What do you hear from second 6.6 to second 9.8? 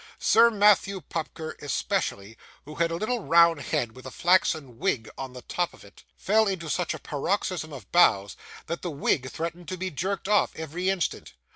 such a paroxysm of bows, that the wig threatened to